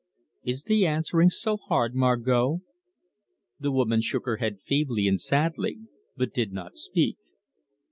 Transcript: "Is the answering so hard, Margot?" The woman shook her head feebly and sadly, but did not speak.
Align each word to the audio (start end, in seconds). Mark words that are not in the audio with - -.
"Is 0.41 0.63
the 0.63 0.87
answering 0.87 1.29
so 1.29 1.57
hard, 1.57 1.93
Margot?" 1.93 2.61
The 3.59 3.69
woman 3.71 4.01
shook 4.01 4.25
her 4.25 4.37
head 4.37 4.59
feebly 4.59 5.07
and 5.07 5.21
sadly, 5.21 5.77
but 6.17 6.33
did 6.33 6.51
not 6.51 6.75
speak. 6.75 7.17